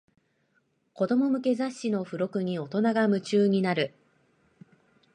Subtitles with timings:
[0.95, 3.93] 子供向けの雑誌の付録に大人が夢中になる